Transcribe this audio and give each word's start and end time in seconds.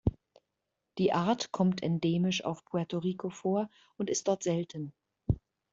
Die 0.97 1.13
Art 1.13 1.51
kommt 1.51 1.83
endemisch 1.83 2.43
auf 2.43 2.65
Puerto 2.65 2.97
Rico 2.97 3.29
vor 3.29 3.69
und 3.97 4.09
ist 4.09 4.27
dort 4.27 4.41
selten. 4.41 4.93